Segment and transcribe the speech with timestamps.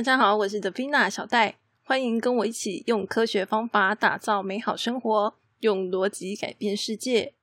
[0.00, 7.34] 大家好，我是 Defina 小戴，欢迎跟我一起用科学方法打造美好生活，用逻辑改变世界。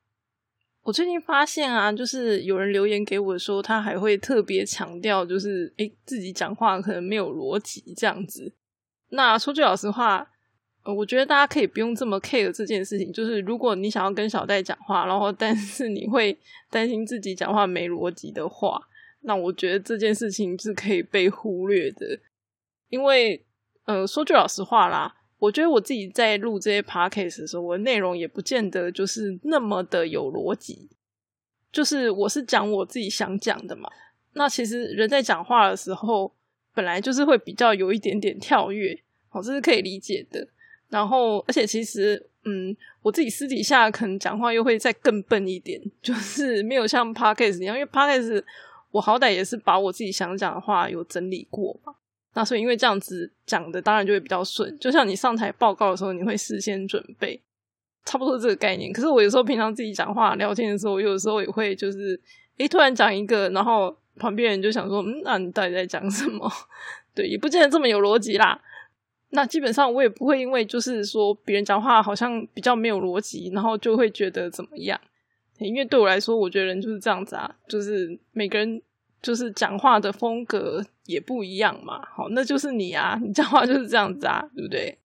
[0.82, 8.52] 我最近发现啊，就是有人留言给我说，他还会特别强调，就是诶自己讲话可能没有逻辑这样子。
[9.10, 10.28] 那说句老实话，
[10.82, 13.12] 呃，我觉得大家可以不用这么 care 这件事情。
[13.12, 16.36] 就是如果你想要跟小戴讲话，然后但是你会
[16.70, 18.82] 担心自己讲话没逻辑的话，
[19.20, 22.18] 那我觉得这件事情是可以被忽略的。
[22.88, 23.44] 因为，
[23.84, 30.88] 呃，说句老实话啦，我觉得我自己在录这些 podcast 的时候，我的内容也不见得就是那么的有逻辑。
[31.70, 33.88] 就是我是讲我自己想讲的嘛。
[34.32, 36.32] 那其实人在讲话的时候，
[36.74, 38.98] 本来就是会比较有一点点跳跃，
[39.30, 40.46] 哦，这是可以理解的。
[40.88, 48.42] 然后，而且其实，嗯，我自己私底下可能讲话又会再更笨一点， 就是没有像 podcast 一样，因为 podcast
[48.90, 51.94] 我好歹也是把我自己想讲的话有整理过嘛。
[52.38, 54.78] 那所以，因为这样子讲的，当然就会比较顺。
[54.78, 57.42] 就像你上台报告的时候，你会事先准备，
[58.04, 58.92] 差不多这个概念。
[58.92, 62.20] 可是我有时候平常自己讲话聊天的时候，有时候也会就是，
[62.58, 66.48] 诶，突然讲一个，然后旁边人就想说，嗯，那你到底在讲什么？
[67.12, 68.60] 对，也不见得这么有逻辑啦。
[69.30, 75.00] 那基本上我也不会因为就是说别人讲话好像比较没有逻辑，然后就会觉得怎么样？
[75.58, 78.80] 因为对我来说，我觉得人就是这样子啊，就是每个人。
[79.20, 84.96] 就是讲话的风格也不一样嘛，好，那就是你啊，你讲话就是这样子啊，对不对？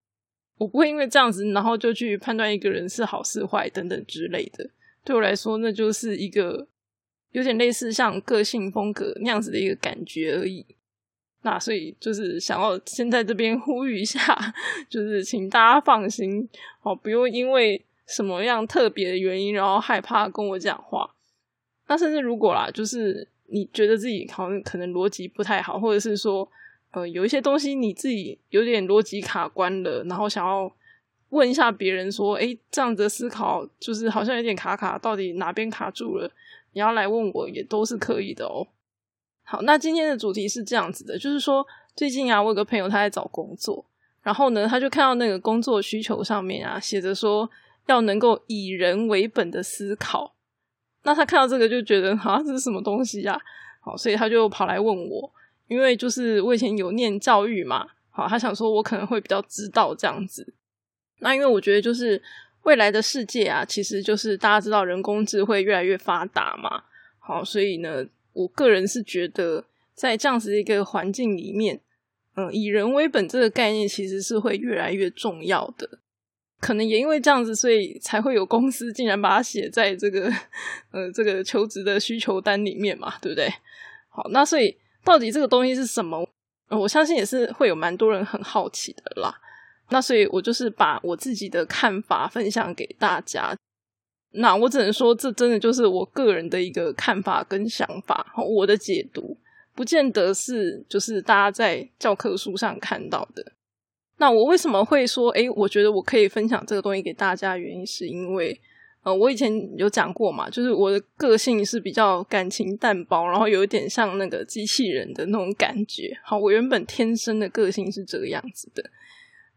[0.60, 4.70] 我不会因为这样子，然后就去判断一个人是好是坏等等之类的。
[5.04, 6.68] 对我来说，那就是一个
[7.32, 10.64] 有点类似像个性风格那样子的一个感觉而已。
[11.42, 14.22] 那所以就是想要先在这边呼吁一下，
[14.88, 16.48] 就是请大家放心
[16.84, 21.16] 哦，不用因为什么样特别的原因，然后害怕跟我讲话。
[21.88, 23.28] 那甚至如果啦，就是。
[23.54, 26.50] 你觉得自己好像可能逻辑不太好，或者是说，
[26.90, 30.70] 呃，有一些东西你自己有点逻辑卡关了，然后想要
[31.30, 36.32] 问一下别人说，哎，这样子思考就是好像有点卡卡，到底哪边卡住了？
[36.74, 38.66] 你要来问我也都是可以的哦。
[39.44, 41.64] 好，那今天的主题是这样子的，就是说
[41.96, 43.86] 最近啊，我有个朋友他在找工作，
[44.24, 47.48] 然后呢，他就看到那个工作需求上面啊，写着说
[47.86, 50.34] 要能够以人为本的思考。
[51.04, 53.40] 那他看到这个就觉得啊，这是什么东西呀？
[53.82, 55.32] 好，所以他就跑来问我，
[55.68, 60.54] 因为就是我以前有念教育嘛，好，他想说我可能会比较知道这样子。
[61.20, 62.22] 那因为我觉得就是
[62.64, 66.84] 未来的世界啊，其实就是大家知道人工智慧越来越发达嘛，
[67.20, 71.82] 好，所以呢，我个人是觉得在这样子的一个环境里面，
[72.36, 76.00] 嗯，以人为本这个概念其实是会越来越重要的。
[76.64, 80.32] 可能也因为这样子，所以才会有公司竟然把它写在这个
[80.92, 83.54] 呃这个求职的需求单里面嘛，对不对？
[84.08, 84.74] 好，那所以
[85.04, 86.26] 到底这个东西是什么？
[86.70, 89.36] 我相信也是会有蛮多人很好奇的啦。
[89.90, 93.54] 那所以我就是把我自己的看法分享给大家。
[94.32, 99.38] 那我只能说，这真的就是我个人的一个看法跟想法，我的解读，
[99.76, 103.52] 不见得是就是大家在教科书上看到的。
[104.24, 107.58] 那我为什么会说，诶，我觉得我可以分享这个东西给大家？
[107.58, 108.58] 原因是因为，
[109.02, 116.18] 呃，我以前有讲过嘛，就是我的个性是比较感情淡薄，然后有一点像那个机器人的那种感觉。
[116.24, 118.82] 好，我原本天生的个性是这个样子的。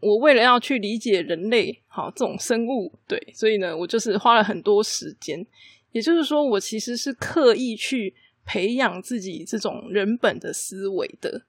[0.01, 5.47] 我为了要去理解人类，好这种生物，对，所以呢，我就是花了很多时间。
[5.93, 8.13] 也就是说，我其实是刻意去
[8.45, 11.43] 培养自己这种人本的思维的。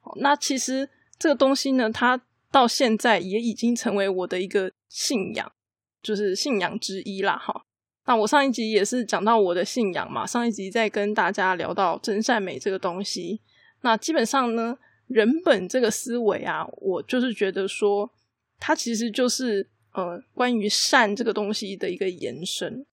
[0.00, 2.20] 好，那其实这个东西呢，它。
[2.50, 5.52] 到现在也已经成为我的一个信仰，
[6.02, 7.36] 就是信仰之一啦。
[7.36, 7.66] 哈，
[8.06, 10.26] 那我上一集也是讲到我的信仰嘛。
[10.26, 13.40] 上一集在跟大家聊到真善美这个东西，
[13.82, 18.10] 那基本上呢，人本这个思维啊，我就是觉得说，
[18.58, 22.86] 它其实就是呃，关于善这个东西的一个延伸。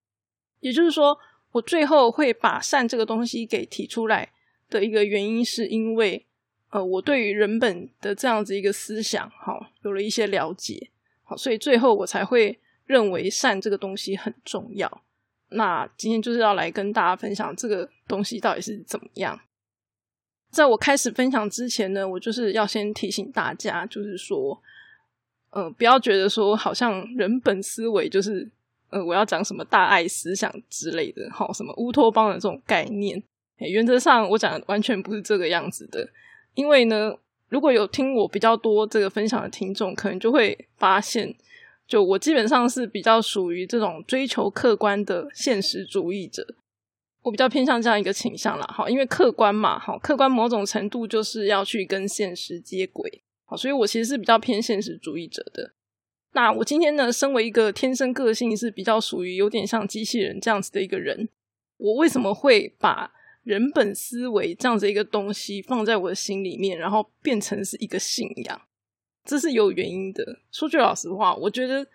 [0.60, 1.18] 也就是说，
[1.52, 4.32] 我最后会把善这个东西给提出来
[4.70, 6.26] 的一个原因，是因为。
[6.74, 10.90] 呃，我对于人本的这样子一个思想，好有了一些了解，
[11.22, 15.04] 好，所以最后我才会认为善这个东西很重要。
[15.50, 19.40] 那今天就是要来跟大家分享这个东西到底是怎么样。
[20.50, 24.60] 在我开始分享之前呢，我就是要先提醒大家，就是说，
[25.52, 28.50] 呃，不要觉得说好像人本思维就是，
[28.90, 33.22] 呃，我要讲什么大爱思想之类的，好，什么乌托邦的这种概念，
[33.58, 36.10] 原则上我讲的完全不是这个样子的。
[36.56, 37.16] 因为呢，
[37.50, 41.36] 如果有听我比较多这个分享的听众，可能就会发现，
[41.88, 46.56] 就我基本上是比较属于这种追求客观的现实主义者。
[47.22, 55.72] 我比较偏向这样一个倾向啦，好，因为客观嘛，好，客观某种程度就是要去跟现实接轨，好，所以我其实是比较偏现实主义者的。
[56.34, 61.30] 那我今天呢，身为一个天生个性是比较属于有点像机器人这样子的一个人，
[61.78, 68.62] 我为什么会把人本思维这样子一个东西放在我的心里面，然后变成是一个信仰？
[69.24, 70.40] 这是有原因的。
[70.52, 71.86] 说句老实话，我觉得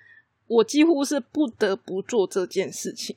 [0.46, 3.16] 我几乎是不得不做这件事情。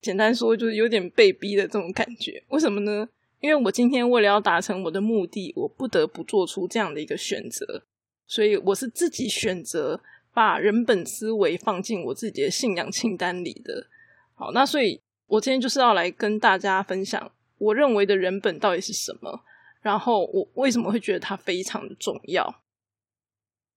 [0.00, 2.42] 简单说，就是有点被逼的这种感觉。
[2.48, 3.08] 为什么呢？
[3.40, 7.84] 因为我今天为了要达成我的目的，我不得不做出这样的一个选择，
[8.26, 10.00] 所以我是自己选择。
[10.32, 13.86] 把人本思维放进我自己的信仰清单里的，
[14.34, 19.44] 好，那所以我今天就是要来跟大家分享我认为的人本到底是什么，
[19.80, 22.62] 然后我为什么会觉得它非常的重要。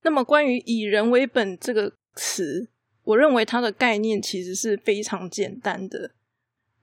[0.03, 2.69] 那么关于以人为本这个词，
[3.03, 6.12] 我认为它的概念其实是非常简单的。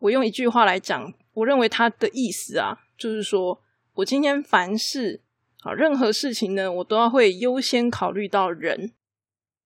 [0.01, 3.63] 我用一句话来讲，我认为它的意思啊，就是说
[3.95, 5.23] 我今天凡事
[5.61, 8.93] 啊，任何事情呢，我都要会优先考虑到人。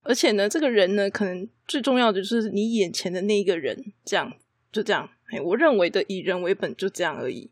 [0.03, 4.33] 而且呢，这个人呢，可能最重要的就是你眼前的那一个人，这样
[4.71, 5.11] 就这样。
[5.29, 7.51] 哎，我认为的以人为本就这样而已。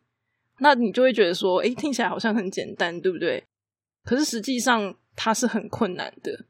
[0.59, 3.45] 那你就会觉得说，哎，听起来好像很简单，对不对？
[4.05, 6.47] 可是实际上它是很困难的。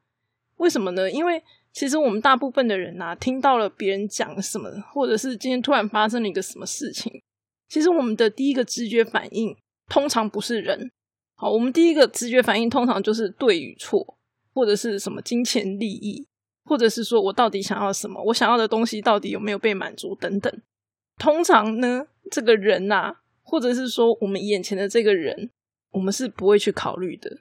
[0.56, 1.10] 为什么呢？
[1.10, 1.42] 因为
[1.72, 7.22] 其实我们大部分的人啊，听到了别人讲什么，或者是今天突然发生了一个什么事情，
[7.68, 9.56] 其实我们的第一个直觉反应
[9.88, 10.90] 通常不是人。
[11.34, 14.14] 好，我们第一个直觉反应通常就是对与错。
[14.54, 16.26] 或者是什么金钱利益，
[16.64, 20.50] 或者是说我到底想要什么，我想要的东西到底有没有被满足等等。
[21.18, 25.50] 通常呢，这个人呐，或者是说我们眼前的这个人，
[25.92, 27.38] 我们是不会去考虑的。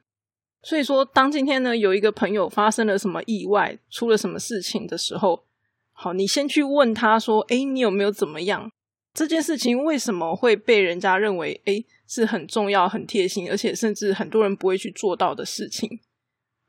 [0.62, 5.46] 所以说，当今天呢有一个朋友发生了什么意外，出了什么事情的时候，
[5.92, 8.72] 好，你先去问他说：“哎，你有没有怎么样？
[9.14, 16.00] 这件事情为什么会被人家认为哎是很重要、很贴心，而且甚至很多人不会去做到的事情？”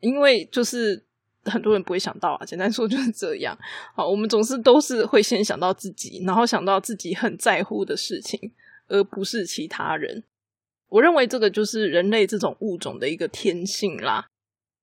[0.00, 1.05] 因为就是
[1.50, 3.56] 很多人不会想到啊，简单说就是这样。
[3.94, 8.52] 好，我们总是都是会先想到自己，然后想到自己很在乎的事情，
[8.88, 10.22] 而不是其他人。
[10.88, 14.26] 我认为这个就是人类这种物种的一个天性啦。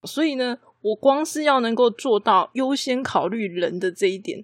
[0.04, 4.44] 所以呢，我光是要能够做到优先考虑人的这一点，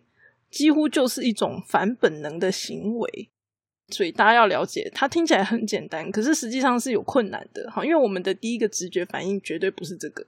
[0.49, 3.29] 几乎就是一种反本能的行为。
[3.89, 7.69] 所以大家要了解，它听起来很简单，可是实际上是有困难的。
[7.71, 10.25] 好，因为我们的第一个直觉反应绝对不是这个。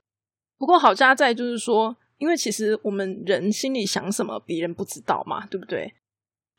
[0.61, 5.91] 不过好加在就是说，因为其实我们人心里想什么，别人不知道嘛，对不对？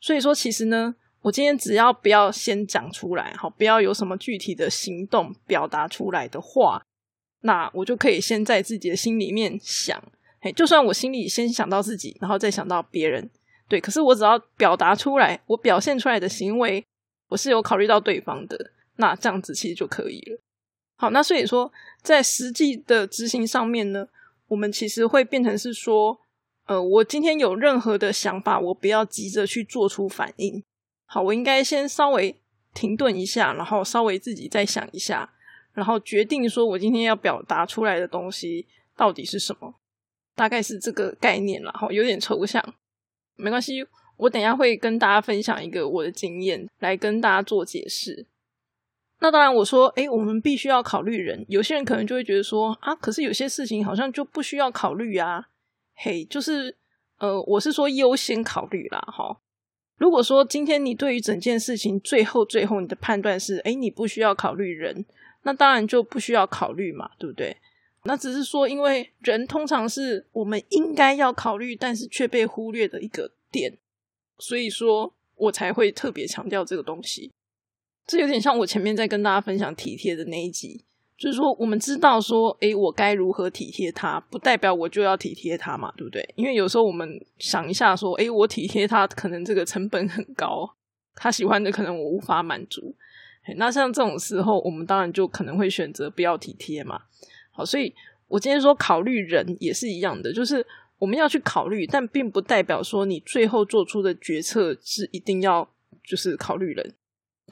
[0.01, 6.85] 所以说，其实呢，我今天只要不要先讲出来，好，不要有什么具体的行动表达出来的话，
[7.43, 10.03] 那我就可以先在自己的心里面想，
[10.41, 13.29] 嘿，就算我心里先想到自己，然后再想到别人，
[13.69, 16.85] 对，可是我只要表达出来，我表现出来的行为，
[17.29, 20.41] 我是有考虑到对方的，那这样子其实就可以了。
[21.03, 21.69] 好，那所以说，
[22.01, 24.07] 在实际的执行上面呢，
[24.47, 26.17] 我们其实会变成是说，
[26.65, 30.63] 呃，我今天有任何的想法，我不要急着去做出反应。
[31.03, 32.33] 好，我应该先稍微
[32.73, 35.29] 停顿一下，然后稍微自己再想一下，
[35.73, 38.65] 然后决定说我今天要表达出来的东西
[38.95, 39.75] 到底是什么，
[40.35, 41.69] 大概是这个概念了。
[41.73, 42.63] 哈，有点抽象，
[43.35, 43.85] 没关系，
[44.15, 48.25] 我等下会跟大家分享一个我的经验，来跟大家做解释。
[49.23, 51.45] 那当然，我说，哎，我们必须要考虑人。
[51.47, 55.47] 有些人可能就会觉得说，啊，可是有些事情好像就不需要考虑啊。
[55.95, 56.75] 嘿，就是，
[57.19, 59.39] 呃，我是说优先考虑啦，哈。
[59.97, 65.05] 如果说今天你对于整件事情最后最后你的判断是，哎，你不需要考虑人，
[65.43, 67.55] 那当然就不需要考虑嘛，对不对？
[68.03, 73.77] 那只是说，因为人通常是我们应该要考虑，但是却被忽略的一个点，
[74.39, 77.31] 所以说我才会特别强调这个东西。
[78.05, 80.83] 这有点像我前面在跟大家分享体贴的那一集，
[81.17, 86.27] 就是说我们知道说，诶，我该如何体贴他，不代表我就要体贴他嘛，对不对？
[86.35, 90.75] 因为有时候我们想一下说，诶，我体贴他，可能这个成本很高，
[91.15, 92.95] 他喜欢的可能我无法满足。
[93.57, 97.01] 那像这种时候，我们当然就可能会选择不要体贴嘛。
[97.51, 97.93] 好，所以
[98.27, 100.65] 我今天说考虑人也是一样的，就是
[100.97, 105.69] 我们要去考虑，但并不代表说你最后做出的决策是一定要
[106.05, 106.93] 就是考虑人。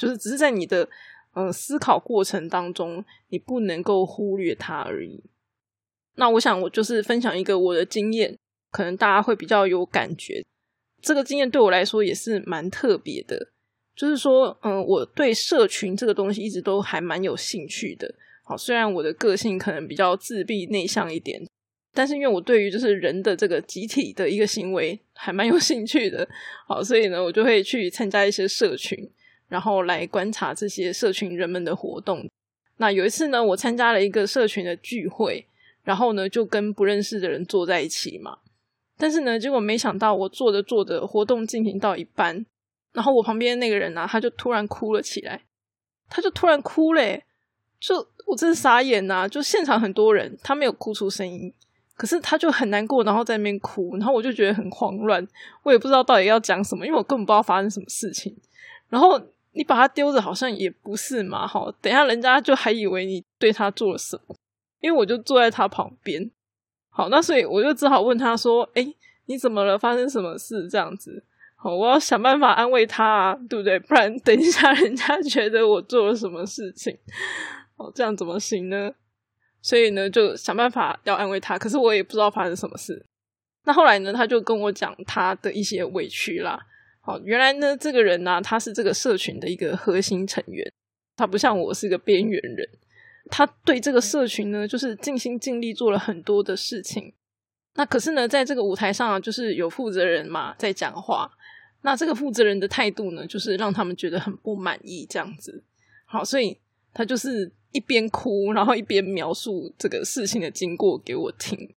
[0.01, 0.89] 就是只是在你的
[1.35, 5.23] 呃思考过程当中，你不能够忽略它而已。
[6.15, 8.35] 那我想，我就是分享一个我的经验，
[8.71, 10.43] 可能大家会比较有感觉。
[11.03, 13.51] 这个经验对我来说也是蛮特别的。
[13.95, 18.11] 就是说，嗯，我对社群这个东西一直都还蛮有兴趣的。
[18.43, 21.39] 好，虽然我的个性可能比较自闭内向一点，
[21.93, 26.27] 但是因为我对于就是人的这个集体的一个行为还蛮有兴趣的。
[26.67, 28.97] 好，所以呢，我就会去参加一些社群。
[29.51, 32.25] 然后来观察这些社群人们的活动。
[32.77, 35.45] 那有一次呢，我参加了一个社群的聚会，
[35.83, 38.37] 然后呢就跟不认识的人坐在一起嘛。
[38.97, 42.45] 但是呢，结果没想到我坐着坐着，活动进行到一半，
[42.93, 45.41] 然后我旁边那个人呢，他就突然哭了起来，
[46.09, 47.25] 他就突然哭嘞，
[47.77, 49.27] 就我真的傻眼呐！
[49.27, 51.53] 就现场很多人，他没有哭出声音。
[51.97, 55.27] 可是他就很难过，然后在那边哭，然后我就觉得很慌乱，
[55.61, 58.35] 我也不知道到底要讲什么，因为我根本不知道发生什么事情。
[58.89, 59.21] 然后
[59.53, 64.35] 你把他丢着，好像也不是嘛，好，等下人家就还以为你对他做了什么，
[64.79, 66.31] 因为我就坐在他旁边。
[66.89, 68.93] 好，那所以我就只好问他说：“哎，
[69.25, 69.77] 你怎么了？
[69.77, 71.23] 发生什么事？”这样子，
[71.55, 73.79] 好，我要想办法安慰他啊，对不对？
[73.79, 76.97] 不然等一下人家觉得我做了什么事情，
[77.77, 78.91] 哦，这样怎么行呢？
[79.61, 83.05] 所以呢，就想办法要安慰他，可是我也不知道发生什么事。
[83.63, 86.59] 那后来呢，他就跟我讲他的一些委屈啦。
[87.01, 90.71] 好，原来呢，这个人呢，他是这个社群的一个核心成员，
[91.15, 92.67] 他不像我是个边缘人。
[93.29, 97.13] 他对这个社群呢，就是尽心尽力做了很多的事情。
[97.75, 101.31] 那可是呢，在这个舞台上，就是有负责人嘛在讲话。
[101.81, 105.63] 那这个负责人的态度呢，就是让他们觉得很不满意，这样子。
[106.05, 106.57] 好，所以
[106.93, 107.51] 他就是。
[107.73, 111.73] 一边哭，然后一边描述这个事情的经过给我听。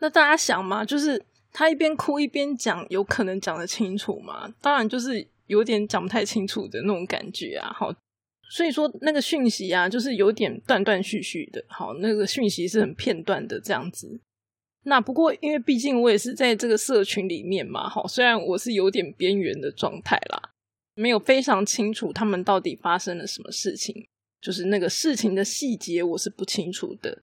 [0.00, 1.24] 那大家想嘛，就是
[1.58, 4.48] 他一边哭一边讲，有可能讲得清楚吗？
[4.62, 7.68] 当然，就是有点讲不太清楚的那种感觉啊。
[7.74, 7.92] 好，
[8.48, 11.64] 所以说那个讯息啊，就是有点断断续续的。
[11.66, 14.20] 好，那个讯息是很片段的这样子。
[14.84, 20.40] 那不过，因为毕竟我也是在这个社群里面嘛，好，虽然我是有点边缘的状态啦，
[20.94, 24.06] 没有非常清楚他们到底发生了什么事情。
[24.40, 27.20] 就是那个事情的细节，我是不清楚的。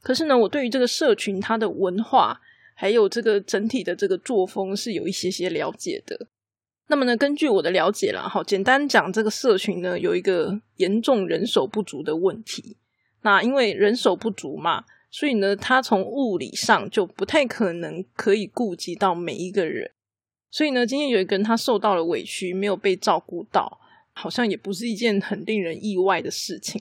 [0.00, 2.40] 可是呢，我对于这个社群它的文化，
[2.76, 6.28] 还有这个整体的这个作风，是有一些些了解的。
[6.88, 12.76] 那么呢，根据我的了解啦，好，简单讲，这个社群呢有一个严重人手不足的问题。
[13.22, 19.90] 那因为人手不足嘛，所以呢，他从物理上就不太可能可以顾及到每一个人。
[20.50, 23.80] 所以呢，今天有一个人他受到了委屈，没有被照顾到。
[24.18, 26.80] 好像也不是一件很令人意外的事情。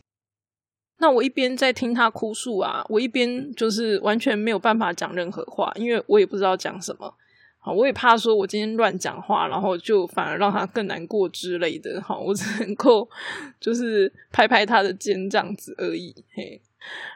[0.98, 7.14] 那我一边在听他哭诉啊，我一边就是完全没有办法讲任何话，因为我也不知道讲什么。
[7.60, 12.02] 好，我也怕说我今天乱讲话，然后就反而让他更难过之类的。
[12.02, 13.10] 好，我只能够
[13.60, 16.16] 就是拍拍他的肩这样子而已。
[16.34, 16.62] 嘿，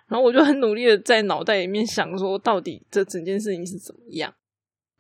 [0.08, 4.34] 然后我就很努力的在脑袋里面想说，到底这整件事情是怎么样？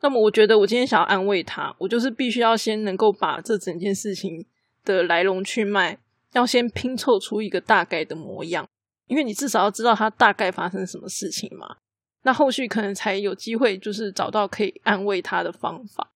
[0.01, 4.45] 那么我觉得我今天想要安慰他，我就是必须要先能够把这整件事情。
[4.85, 5.99] 的来龙去脉，
[6.33, 8.67] 要先拼凑出一个大概的模样，
[9.07, 11.77] 因为你至少要知道他大概发生什么事情嘛。
[12.23, 16.11] 那后续可能才有机会，就是找到可以安慰他的方法。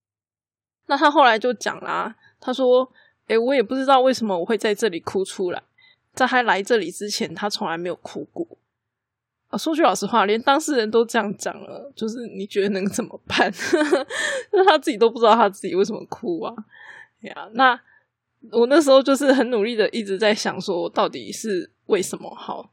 [0.88, 2.92] 那他后来就讲啦，他说
[3.28, 5.64] ：“诶，我也不知道为什么我会在这里哭出来，
[6.14, 8.46] 在他来这里之前，他从来没有哭过。”
[9.48, 13.50] 啊，说句老实话，连当事人都这样讲了，就是你觉得能怎么办？
[14.52, 16.54] 那 他自己都不知道他自己为什么哭啊？
[17.22, 17.80] 呀，那。
[18.52, 22.70] 我那时候就是很努力的一直在想，说到底是为什么好？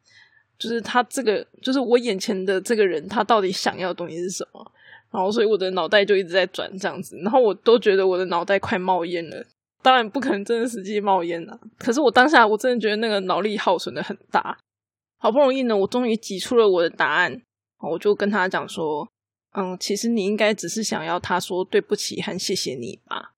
[0.58, 4.72] 就是他这个，就是我眼前的这个人，他到底想要的东西是什么？
[5.10, 9.44] 然后，所以我的脑袋就一直在转这样子，然后我都觉得我的脑袋快冒烟了。
[9.82, 14.58] 当然不可能真的实际冒烟啊，可是我当下我真的觉得那个脑力耗损的很大。
[15.18, 17.40] 好不容易呢，我终于挤出了我的答案，
[17.78, 19.08] 我就跟他讲说
[19.56, 23.32] ：“嗯，其实你应该只是想要他说对不起和谢谢你吧。”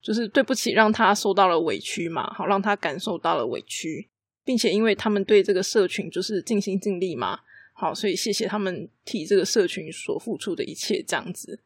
[0.00, 4.08] 就是对不起，让他受到了委屈嘛，好让他感受到了委屈，
[4.44, 7.40] 并且因为他们对这个社群就是尽心尽力嘛，
[7.74, 11.60] 好，所以谢谢他们替这个社群所付出的一切，这样子。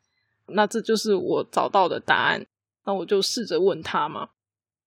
[0.48, 2.46] 那这就是我找到的答案。
[2.84, 4.30] 那我就试着问他嘛，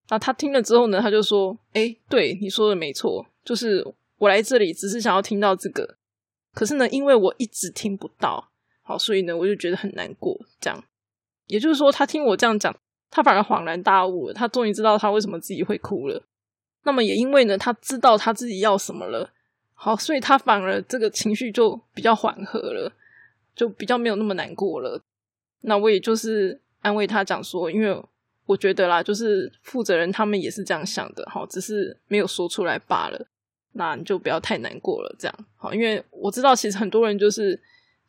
[0.09, 3.81] 那他听了之后呢，他就说：“哎，对你说的没错，就是
[4.17, 5.97] 我来这里只是想要听到这个，
[6.53, 10.37] 可是呢，因为我一直听不到，好，所以呢，我就觉得很难过。
[10.59, 10.83] 这样，
[11.47, 12.75] 也就是说，他听我这样讲。”
[13.15, 16.22] 他反而恍然大悟了，他终于知道他为什么自己会哭了。
[16.84, 19.31] 那么也因为呢，他知道他自己要什么了，
[19.74, 22.91] 好，所以他反而这个情绪就比较缓和了，
[23.55, 25.01] 就比较没有那么难过了。
[25.62, 27.98] 那我也就是安慰他讲说，因为
[28.48, 33.27] 我觉得啦，就是负责人他们也是这样想的，好，只是没有说出来罢了。
[33.72, 37.57] 那你就不要太难过了，这样好，因为我知道其实很多人就是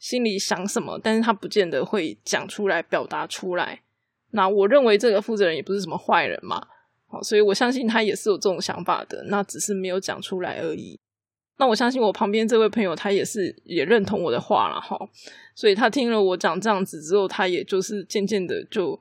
[0.01, 3.83] 心里想什么，但是他不见得会讲出来、表达出来。
[4.31, 6.67] 那我认为这个负责人也不是什么坏人嘛，
[7.07, 10.99] 好，所以我相信他也是有这种想法的，那只是没有讲出来而已。
[11.59, 14.99] 那我相信我旁边这位朋友他也是也认同我的话了哈，
[15.55, 19.01] 所以他听了我讲这样子之后，他也就是渐渐的就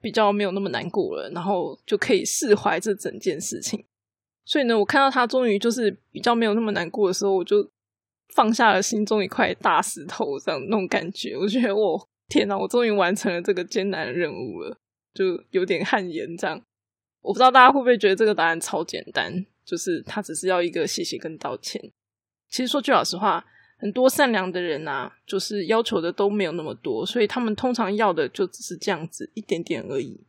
[0.00, 3.84] 比较没有那么难过了，然后就可以释怀这整件事情。
[4.46, 7.68] 所以呢，我看到他终于就是比较没有那么难过的时候，我就
[8.34, 14.78] 放下了心中一块大石头，这样那种感觉，我觉得我天哪，我终于完成了这个艰难的任务了，
[15.12, 16.62] 就有点汗颜这样。
[17.20, 21.92] 我不知道大家会不会觉得这个答案超简单，就是他只是要一个谢谢跟道歉。
[22.48, 23.44] 其实说句老实话，
[23.78, 30.24] 很多善良的人啊，就是要求的都没有那么多，所以他们通常要的就只是这样子一点点而已。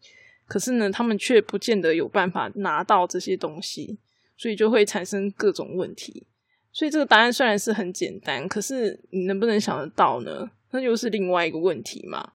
[0.47, 3.99] 可是呢，他们却不见得有办法拿到这些东西，
[4.35, 6.27] 所以就会产生各种问题。
[6.73, 10.51] 所以这个答案虽然是很简单，可是你能不能想得到呢？
[10.71, 12.33] 那就是另外一个问题嘛。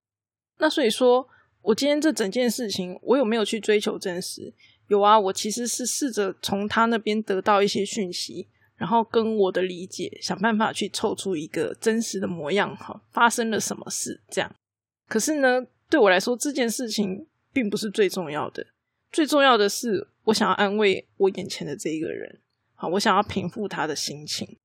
[0.59, 1.29] 那所以说。
[1.67, 4.55] 我今天这整件事情，我有没有去追求真实？
[4.87, 12.77] 有啊，我其实是试着从他那边得到一些讯息，然后跟我的理解想办法去凑出一个真实的模样。
[12.77, 14.23] 哈，发生了什么事？
[14.31, 14.55] 这样。
[15.09, 18.65] 可是呢，对我来说，这件事情并不是最重要的。
[19.11, 22.41] 最重要的是，我想要安慰我眼前的这一个人。
[22.77, 24.57] 好，我想要平复他的心情。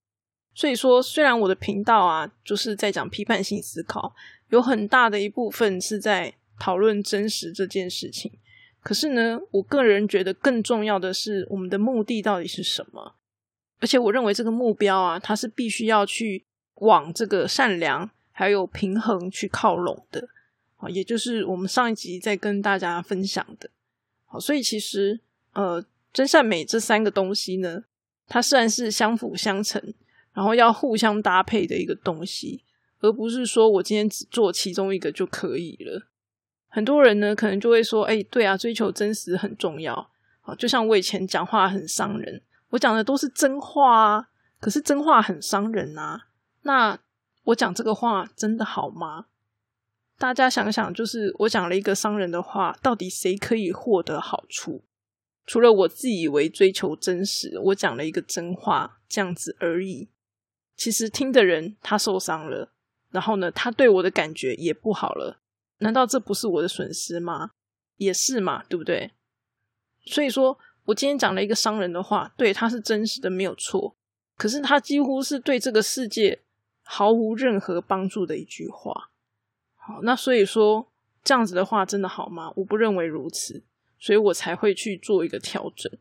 [0.53, 4.13] 所以说，虽然我的频道啊，就是在讲批判性思考，
[4.49, 6.33] 有很大的一部分是在。
[6.59, 8.31] 讨论真实这件事情，
[8.83, 13.15] 可是呢，我个人觉得更重要的是我们的目的到底是什么？
[13.79, 20.29] 而且我认为这个目标啊，它是必须要去往这个善良还有平衡去靠拢的
[20.77, 23.67] 啊，也就是我们上一集在跟大家分享的。
[24.27, 25.19] 好，所以其实
[25.53, 27.85] 呃，真善美这三个东西呢，
[28.27, 29.81] 它虽然是相辅相成，
[30.33, 32.63] 然后要互相搭配的一个东西，
[32.99, 36.07] 而不是说我今天只做其中一个就可以了。
[36.67, 40.09] 很多人呢，可能就会说：“哎，对啊，追求真实很重要。”
[40.41, 44.29] 啊，就像我以前讲话很伤人，我讲的都是真话啊。
[44.59, 46.27] 可是真话很伤人啊。
[46.61, 46.97] 那
[47.43, 49.25] 我讲这个话真的好吗？
[50.17, 54.83] 大家想想，就是我讲了一个伤人的话，到底谁可以获得好处？
[55.45, 60.07] 除了我自以为追求真实，我讲了一个真话这样子而已。
[60.81, 62.71] 其实听的人他受伤了，
[63.11, 65.39] 然后呢，他对我的感觉也不好了。
[65.77, 67.51] 难道这不是我的损失吗？
[67.97, 69.11] 也是嘛，对不对？
[70.07, 73.95] 所以说我今天讲了一个伤人的话，对，他是真实的，没有错。
[74.35, 76.41] 可是他几乎是对这个世界
[76.81, 79.11] 毫无任何帮助的一句话。
[79.75, 80.91] 好，那所以说
[81.23, 82.51] 这样子的话真的好吗？
[82.55, 83.61] 我不认为如此，
[83.99, 85.91] 所以我才会去做一个调整。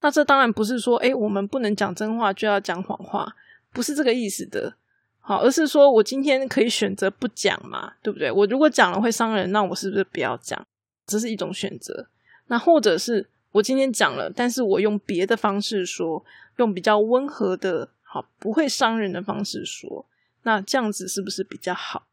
[0.00, 3.36] 那这当然不是说，哎，我们不能讲真话就要讲谎话，
[3.74, 4.74] 不是这个意思的。
[5.18, 8.30] 好，而是说我今天可以选择不讲嘛，对不对？
[8.30, 10.66] 我如果讲了会伤人，那我是不是不要讲？
[11.06, 12.06] 这是一种选择。
[12.46, 16.24] 那或者是我今天讲了，但是我用别的方式说，
[16.58, 20.06] 用比较温和的，好不会伤人的方式说，
[20.42, 22.06] 那这样子是不是比较好？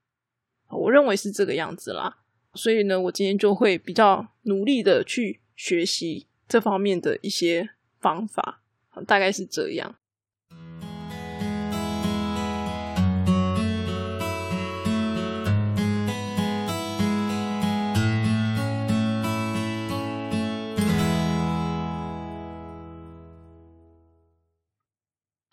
[0.69, 2.17] 我认为是这个样子啦。
[2.53, 7.69] 所以呢，我今天就会比较努力的去学习这方面的一些
[7.99, 8.61] 方法，
[9.05, 9.95] 大概是这样。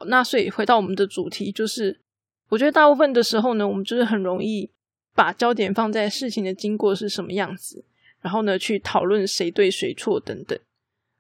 [0.09, 2.01] 那所以回到我们的主题，就是
[2.49, 4.71] 我觉得大部分的时候呢，我们就是很容易
[5.14, 7.85] 把焦点放在事情的经过是什么样子，
[8.21, 10.59] 然后呢去讨论谁对谁错等等。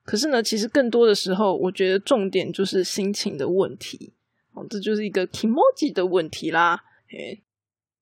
[0.04, 4.14] 可是呢，其实更多的时候，我觉得重点就是心情的问题
[4.52, 6.82] 哦，这就是一个 emoji 的问题啦。
[7.10, 7.42] 诶，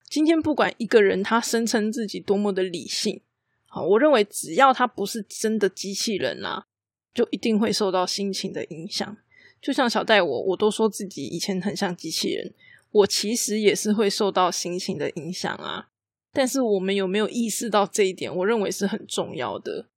[0.09, 3.21] 今天不管一个人他声称自己多么的理性，
[3.65, 6.65] 好，我认为只要他不是真的机器人啊，
[7.13, 9.17] 就一定会受到心情的影响。
[9.61, 12.53] 就像小戴我，我都说自己以前很像机器人，
[12.91, 15.89] 我其实也是会受到心情的影响啊。
[16.31, 18.33] 但是我们有没有意识到这一点？
[18.33, 19.87] 我认为是很重要的。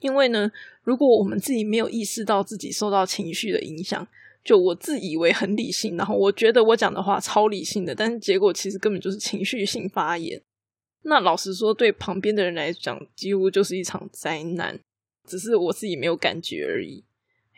[0.00, 4.06] 因为呢，如果我们自己没有意识到自己受到情绪的影响，
[4.44, 10.40] 就我自以为很理性，然后我觉得我讲的话超理性的，但是结果其实根本就是情绪性发言。
[11.02, 14.78] 那老实说，对旁边的人来讲，几乎就是一场灾难，
[15.26, 17.02] 只是我自己没有感觉而已。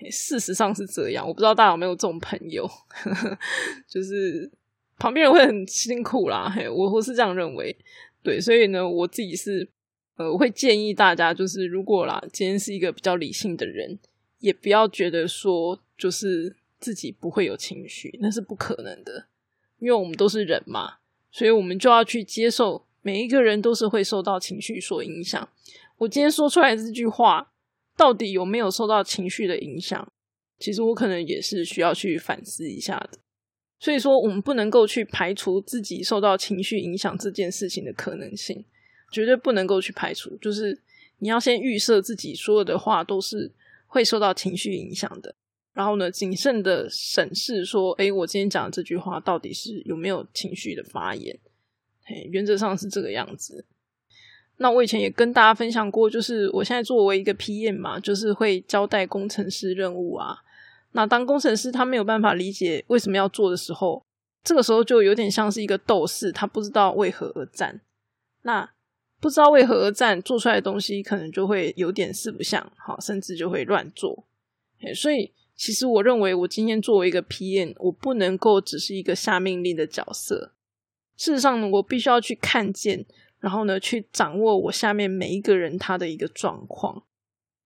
[0.08, 2.64] 事实上是这样，我不知道大家有没有这种朋友，
[3.90, 4.48] 就是
[4.96, 6.48] 旁边人会很辛苦啦。
[6.48, 7.76] 嘿，我我是这样认为，
[8.22, 9.68] 对，所以呢，我自己是
[10.16, 13.98] 呃，我会建议大家，就是如果啦，今天是一个比较理性的人，
[14.38, 19.26] 也不要觉得说就是自己不会有情绪，那是不可能的，
[19.80, 20.98] 因为我们都是人嘛，
[21.32, 25.48] 所以我们就要去接受每一个人都是会受到情绪所影响。
[25.98, 27.49] 我今天说出来这句话。
[28.00, 30.10] 到底有没有受到情绪的影响？
[30.58, 33.18] 其实我可能也是需要去反思一下的。
[33.78, 38.64] 所以说，我们不能够去排除自己受到情绪影响这件事情的可能性，
[39.12, 40.34] 绝对不能够去排除。
[40.38, 40.80] 就是
[41.18, 43.52] 你要先预设自己说的话都是
[43.86, 45.34] 会受到情绪影响的，
[45.74, 51.38] 然后呢，谨慎的审视说，诶，我今天讲的这句话到底是有没有情绪的发言？
[52.04, 53.66] 嘿，原则上是这个样子。
[54.62, 60.36] 那我以前也跟大家分享过，就是我现在作为一个 PM 嘛，就是会交代工程师任务啊。
[60.92, 64.04] 那当工程师他没有办法理解为什么要做的时候，
[64.44, 67.80] 这个时候就有点像是一个斗士，他不知道为何而战。
[68.42, 68.70] 那
[69.18, 74.26] 不知道为何而战，做出来的东西可能就会有点四不像，好，甚至就会乱做。
[74.94, 80.52] 所以，其实我认为，我今天作为一个 PM，我不能够只是一个下命令的角色。
[81.16, 83.06] 事实上呢，我必须要去看见。
[83.40, 87.02] 然后呢，去掌握我下面每一个人他的一个状况。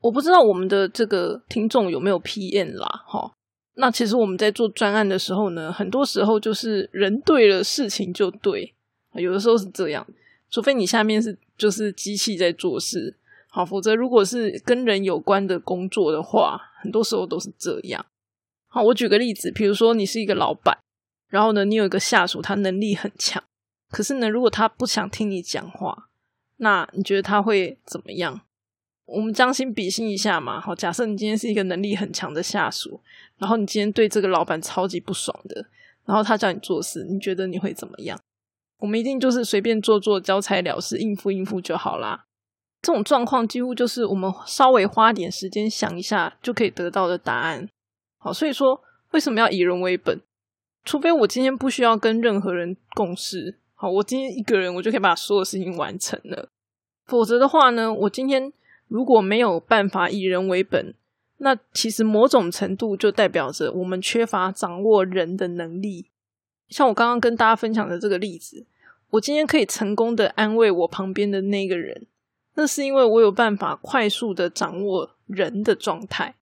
[0.01, 3.33] 我不知道我们的这个听众有没有 PM 啦，哈。
[3.77, 8.73] 那其实我们在做专案的时候呢，很多时候就是人对了，事情就对。
[9.15, 10.07] 有的时候是这样，
[10.51, 13.17] 除非你下面是就是机器在做事，
[13.49, 18.05] 好，否则如果是跟人有关的工作的话，很多时候都是这样。
[18.69, 20.79] 好，我举个例子，比如说你是一个老板，
[21.29, 23.43] 然后呢，你有一个下属，他能力很强。
[23.95, 26.09] 可是呢，如果他不想听你讲话，
[26.57, 28.41] 那你觉得他会怎么样？
[29.05, 30.61] 我们将心比心一下嘛。
[30.61, 33.01] 好，假设你今天是一个能力很强的下属，
[33.39, 35.65] 然后你今天对这个老板超级不爽的，
[36.05, 38.19] 然后他叫你做事，你觉得你会怎么样？
[38.79, 42.25] 我们一定就是随便做做，交差了事，应付应付就好啦。
[42.83, 47.69] 这种状况几乎就是我们稍微花点时间想一下就可以得到的答案。
[48.19, 50.21] 好，所以说为什么要以人为本？
[50.85, 53.61] 除非我今天不需要跟任何人共事。
[53.85, 56.49] 好，我今天一个人，我就可以把所有事情完成了。
[57.05, 58.51] 否则的话呢，我今天
[58.89, 60.95] 如果没有办法以人为本，
[61.37, 66.07] 那其实某种程度就代表着我们缺乏掌握人的能力。
[66.71, 68.67] 像我刚刚跟大家分享的这个例子，
[69.11, 72.07] 我今天可以成功的安慰我旁边的那个人，
[72.55, 76.35] 那是因为我有办法快速的掌握人的状态，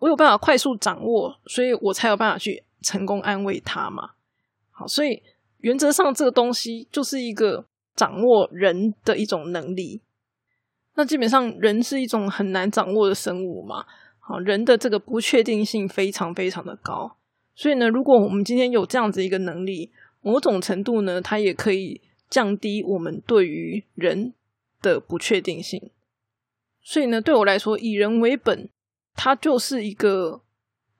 [0.00, 4.10] 我有办法快速掌握，所以我才有办法去成功安慰他嘛。
[4.70, 5.22] 好，所以。
[5.64, 7.64] 原则上，这个东西就是一个
[7.96, 10.02] 掌握人的一种能力。
[10.94, 13.86] 那基本上，人是一种很难掌握的生物嘛。
[14.20, 17.16] 好，人的这个不确定性非常非常的高。
[17.54, 24.34] 所以呢，如果我们今天有这样子一个能力，某种程度呢，它也可以降低我们对于人
[24.82, 25.90] 的不确定性。
[26.82, 28.68] 所以呢，对我来说，以人为本，
[29.14, 30.42] 它就是一个，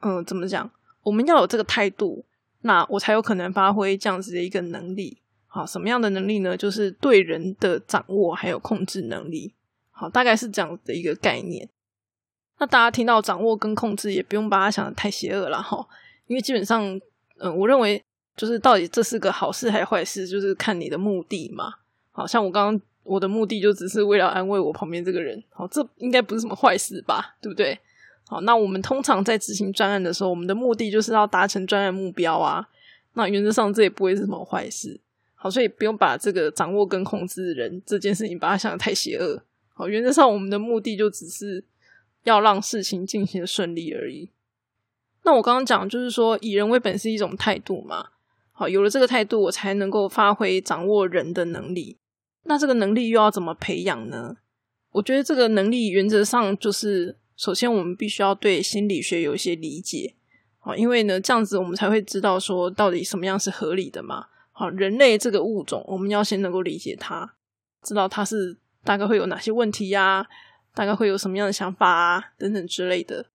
[0.01, 0.71] 嗯，怎么讲？
[1.03, 2.25] 我们要有这个态度。
[2.67, 6.57] 那我才有可能发挥这样子的一个能力，好，什么样的能力呢？
[6.57, 9.53] 就是对人的掌握还有控制能力，
[9.91, 11.69] 好，大概是这样的一个概念。
[12.59, 15.87] 那大家听到掌握跟控制，也不用把它想的太邪恶了哈，
[16.27, 16.99] 因为基本上，
[17.39, 18.03] 嗯，我认为
[18.35, 21.75] 就是到底这是个好事还是坏事，就是看你的目的嘛。
[22.13, 27.37] 好像我刚刚我的目的就只是为了安慰我旁边这个人，好，这应该不是什么坏事吧？
[27.43, 27.79] 对不对？
[28.27, 32.67] 好，那我们通常在执行专案的时候，我们的目的就是要达成专案目标啊。
[33.13, 34.99] 那原则上这也不会是什么坏事。
[35.35, 39.43] 好，所以不用把这个掌握跟控制人这件事情把它想的太邪恶。
[39.75, 41.63] 好，原则上我们的目的就只是
[42.23, 44.31] 要让事情进行顺利而已。
[45.25, 48.07] 那我刚刚讲就是说，以人为本是一种态度嘛。
[48.53, 51.99] 好，有了这个态度，我才能够发挥掌握人的能力。
[52.45, 54.39] 那这个能力又要怎么培养呢？
[54.93, 57.19] 我觉得这个能力原则上就是。
[57.37, 60.15] 首先，我们必须要对心理学有一些理解，
[60.61, 64.27] 好，因为呢，这样子我们才会知道说到底什么样是合理的嘛。
[64.53, 67.35] 好，人类这个物种，我们要先能够理解它，
[67.83, 70.25] 知道它是大概会有哪些问题呀，
[70.75, 73.27] 大概会有什么样的想法啊，等等之类的。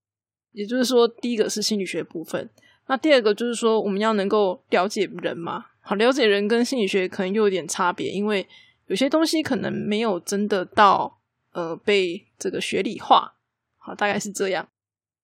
[0.54, 2.50] 也就是说，第一个是心理学部分，
[2.88, 5.66] 那第二个就是说，我们要能够了解人嘛。
[5.82, 8.48] 好，了解人跟心理学可能又有点差别，因为
[8.88, 11.20] 有些东西可能没有真的到
[11.52, 13.36] 呃被这个学理化。
[13.96, 14.68] 大概是这样。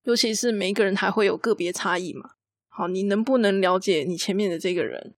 [0.03, 2.31] 尤其是每一个人还会有个别差异嘛。
[2.69, 5.15] 好，你能不能了解你前面的这个人？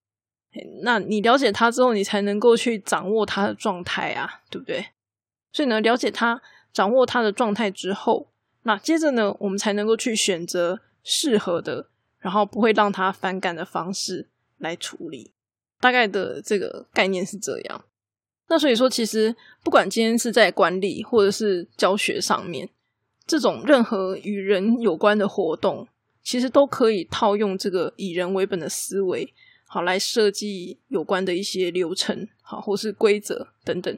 [0.81, 4.87] 那你了解他之后，你才能够去掌握他的状态啊，对不对？
[5.51, 8.31] 所以呢，了解他、掌握他的状态之后，
[8.63, 15.33] 那接着呢，我们才能够去选择适合的，然后不会让他反感的方式来处理。
[15.79, 17.83] 大概的这个概念是这样。
[18.47, 22.69] 那所以说，其实不管今天是在管理或者是教学上面。
[23.27, 25.87] 这种任何与人有关的活动，
[26.23, 29.33] 其实都可以套用这个以人为本的思维，
[29.65, 33.93] 好来设计有关的一些流程，好或是规则等等。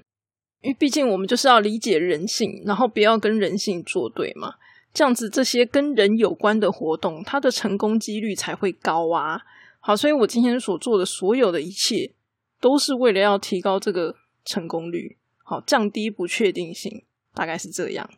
[0.61, 4.55] 因为毕竟我们就是要理解人性，然后不要跟人性作对嘛。
[4.93, 9.39] 这样子，这些跟人有关的活动，它的成功几率才会高啊。
[9.79, 12.11] 好，所以我今天所做的所有的一切，
[12.59, 17.03] 都是为了要提高这个成功率，好降低不确定性。
[17.33, 18.09] 大概是这样。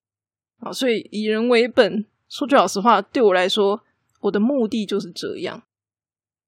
[0.62, 3.84] 啊，所以以人为本，说句老实话，对我来说，
[4.21, 5.63] 我的目的就是这样。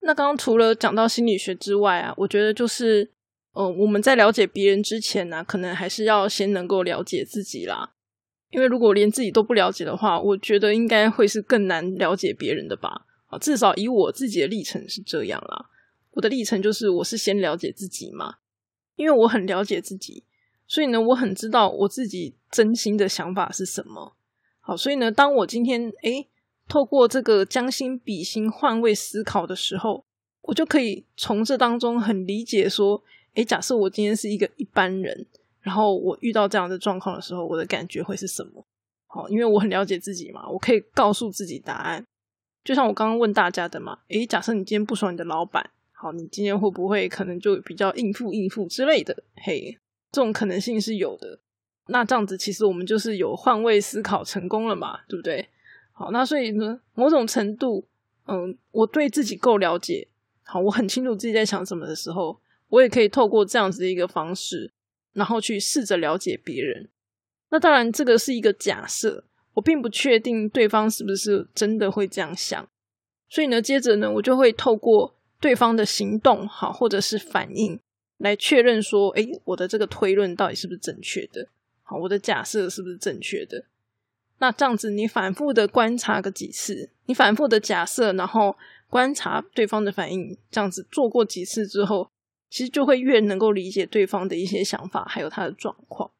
[0.02, 3.10] 那刚刚除了讲到心理学之外啊，我觉得就是，
[3.54, 7.94] 呃，我们在了解别人之前呢，可能还是要先能够了解自己啦。
[8.52, 13.06] 因为如果连自己都不了解的话，我觉得应该会是更难了解别人的吧。
[13.28, 15.70] 啊，至少以我自己的历程是这样啦。
[16.12, 18.36] 我的历程就是，我是先了解自己嘛，
[18.96, 20.24] 因为我很了解自己，
[20.68, 24.16] 所以呢，我很知道我自己真心的想法是什么。
[24.62, 26.30] 好，所以呢，当我今天诶
[26.70, 30.06] 透过这个将心比心、换位思考的时候，
[30.44, 35.26] 我就可以从这当中很理解说，诶，假设我今天是一个一般人，
[35.62, 38.64] 然后我遇到这样的状况的时候，我的感觉会是什么？
[39.08, 42.06] 好，因为我很了解自己嘛，我可以告诉自己答案。
[42.64, 49.24] 就像我刚刚问大家的嘛，诶，假设你今天不爽你的老板，好，你今天会不会可能就比较应付应付之类的？
[49.36, 49.78] 嘿，
[50.14, 51.40] 这种可能性是有的。
[51.88, 55.50] 那这样子，其实我们就是有换位思考成功了嘛，对不对？
[55.92, 57.86] 好，那所以呢，某种程度，
[58.26, 60.08] 嗯，我对自己够了解，
[60.44, 64.72] 好，我很清楚自己在想什么的时候，我也可以透过这样子的一个方式，
[65.14, 66.90] 然后去试着了解别人。
[67.50, 72.68] 那当然，这个是一个假设，我并不确定对方是不是真的会这样想。
[73.30, 77.80] 所以呢，接着呢，我就会透过对方的行动，好，或者是反应，
[78.18, 81.48] 来确认说，哎，我的这个推论到底是不是正确的。
[81.84, 83.66] 好，我的假设是不是正确的？
[84.40, 88.58] 那这样子，你反复的观察个几次，你反复的假设，然后
[88.90, 92.10] 观察对方的反应，这样子做过几次之后，
[92.50, 96.12] 其实就会越能够理解对方的一些想法，还有他的状况。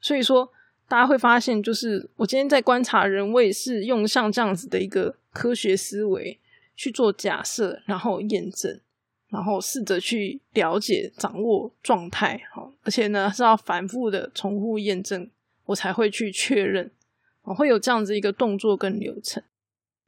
[0.00, 0.50] 所以说，
[0.88, 6.38] 大家会发现，就是我今天在观察人，我也是用像这样子的一个科学思维
[6.74, 8.80] 去做假设，然后验证。
[9.30, 15.30] 然后试着去了解、掌握状态，好，而且呢是要反复的重复验证，
[15.66, 16.90] 我才会去确认，
[17.42, 19.40] 我会有这样子一个动作跟流程。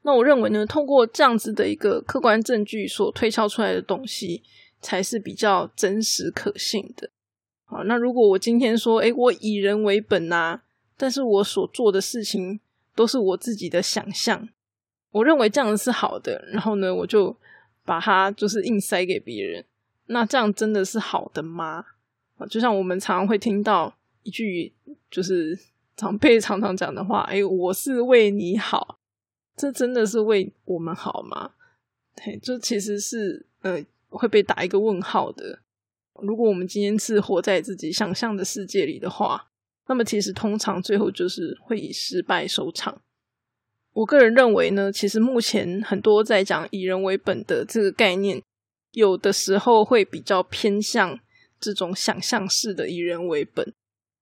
[0.01, 4.43] 那我认为呢，通过这样子的一个客观证据所推敲出来的东西，
[4.81, 7.09] 才是比较真实可信的。
[7.63, 10.59] 好，那如果我今天说，诶，我以人为本呐，
[10.97, 12.59] 但是我所做的事情
[12.93, 14.49] 都是我自己的想象，
[15.11, 17.37] 我认为这样是好的，然后呢，我就。
[17.85, 19.65] 把它就是硬塞给别人，
[20.07, 21.85] 那这样真的是好的吗？
[22.37, 24.73] 啊，就像我们常常会听到一句，
[25.11, 25.57] 就是
[25.95, 28.99] 长辈常常讲的话：“哎，我是为你好。”
[29.55, 31.51] 这真的是为我们好吗？
[32.21, 35.59] 嘿，这其实是呃会被打一个问号的。
[36.21, 39.49] 如果我们今天是活在自己想象的世界里的话，
[39.87, 43.01] 那么其实通常最后就是会以失败收场。
[43.93, 48.41] 我个人认为呢，其实目前很多在讲以人为本的这个概念，
[48.91, 51.19] 有的时候会比较偏向
[51.59, 53.73] 这种想象式的以人为本。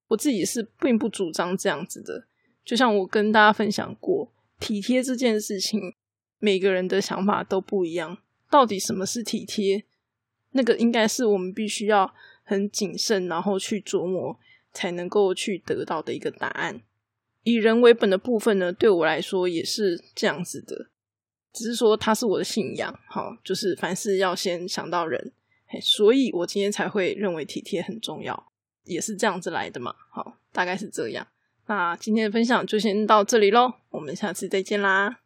[0.09, 2.25] 我自己是并不主张这样子的。
[2.65, 5.95] 就像我跟大家分享过，体贴这件事情，
[6.37, 8.17] 每个人的想法都不一样。
[8.49, 9.85] 到底什么是体贴？
[10.51, 14.37] 那个应该是我们必须要很谨慎，然后去琢磨，
[14.73, 16.81] 才能够去得到的一个答案。
[17.43, 20.89] 以人为本的部分呢，对我来说也是这样子的，
[21.51, 25.33] 只是说它是我的信仰，好，就是凡事要先想到人，
[25.81, 28.51] 所以我今天才会认为体贴很重要，
[28.83, 31.27] 也是这样子来的嘛，好，大概是这样。
[31.67, 35.20] 那今天的分享就先到这里喽，我们下次再见啦。